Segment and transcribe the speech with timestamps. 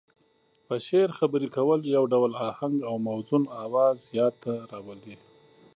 [0.67, 5.15] په شعر خبرې کول يو ډول اهنګ او موزون اواز ياد ته راولي.